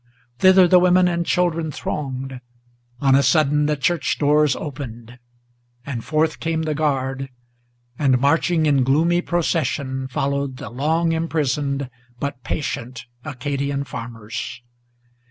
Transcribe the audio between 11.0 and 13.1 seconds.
imprisoned, but patient,